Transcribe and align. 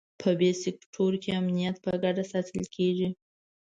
په 0.21 0.29
بي 0.39 0.49
سیکټور 0.63 1.13
کې 1.23 1.31
امنیت 1.39 1.75
په 1.85 1.91
ګډه 2.03 2.23
ساتل 2.31 2.65
کېږي. 2.75 3.09